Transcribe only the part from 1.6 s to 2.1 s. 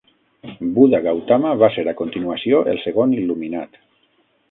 va ser a